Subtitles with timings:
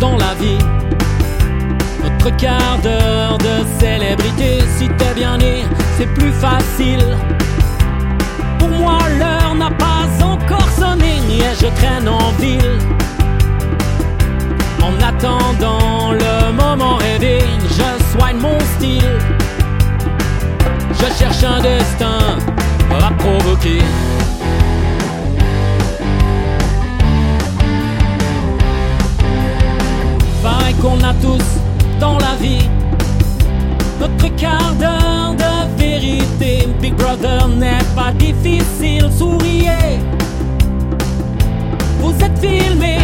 [0.00, 0.58] dans la vie
[2.22, 4.60] notre quart d'heure de célébrité.
[4.76, 5.64] Si t'es bien né,
[5.96, 7.04] c'est plus facile.
[8.58, 12.78] Pour moi, l'heure n'a pas encore sonné, et je traîne en ville.
[14.82, 19.18] En attendant le moment rêvé, je soigne mon style.
[20.92, 22.38] Je cherche un destin
[22.90, 23.82] à provoquer.
[30.82, 32.68] Qu'on a tous dans la vie
[34.00, 36.66] notre quart d'heure de vérité.
[36.80, 40.00] Big Brother n'est pas difficile, souriez.
[42.00, 42.98] Vous êtes filmé.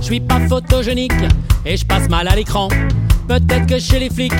[0.00, 1.12] Je suis pas photogénique
[1.64, 2.68] et je passe mal à l'écran.
[3.32, 4.34] Peut-être que chez les flics,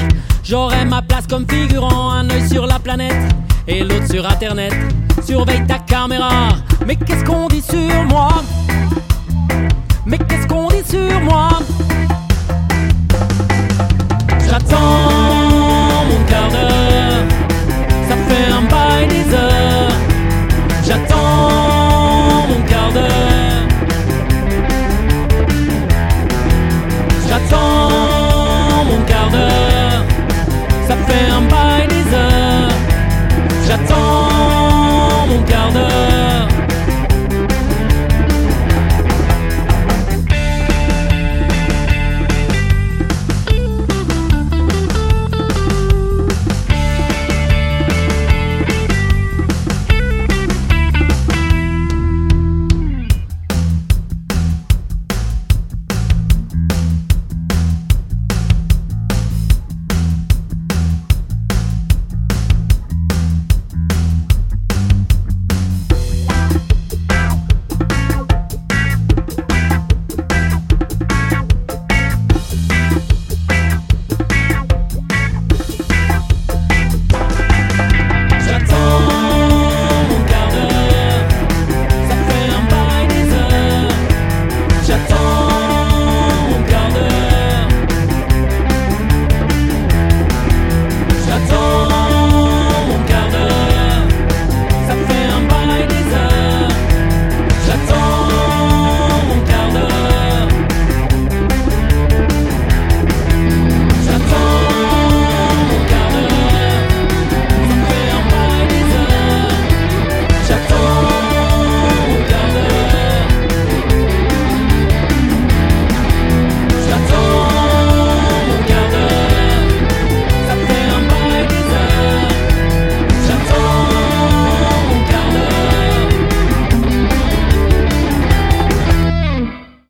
[0.44, 2.12] j'aurai ma place comme figurant.
[2.12, 3.16] Un œil sur la planète
[3.66, 4.75] et l'autre sur internet.
[5.25, 6.48] Surveille ta caméra.
[6.86, 8.28] Mais qu'est-ce qu'on dit sur moi?
[10.04, 11.48] Mais qu'est-ce qu'on dit sur moi?
[14.47, 14.76] J'attends
[16.10, 17.25] mon quart d'heure.
[18.10, 19.88] Ça fait un bail des heures.
[20.86, 21.51] J'attends.